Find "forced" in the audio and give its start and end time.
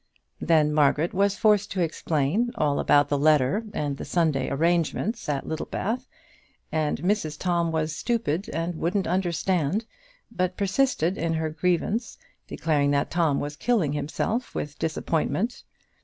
1.37-1.69